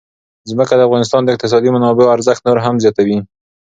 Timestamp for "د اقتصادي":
1.23-1.69